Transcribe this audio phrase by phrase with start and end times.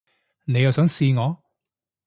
[0.45, 1.37] 你又想試我